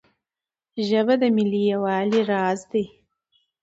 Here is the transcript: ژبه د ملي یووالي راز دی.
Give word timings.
ژبه 0.87 1.13
د 1.21 1.23
ملي 1.35 1.61
یووالي 1.71 2.21
راز 2.31 2.59
دی. 2.71 2.85